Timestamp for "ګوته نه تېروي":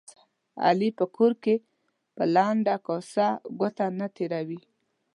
3.59-4.61